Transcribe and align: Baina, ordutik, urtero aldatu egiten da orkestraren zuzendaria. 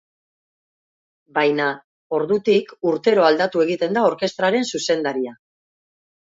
Baina, 1.35 1.67
ordutik, 2.19 2.71
urtero 2.93 3.27
aldatu 3.27 3.63
egiten 3.67 3.95
da 3.99 4.07
orkestraren 4.09 4.67
zuzendaria. 4.73 5.37